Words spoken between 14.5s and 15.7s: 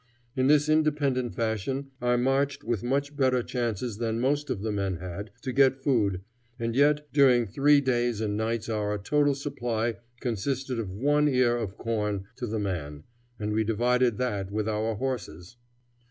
with our horses.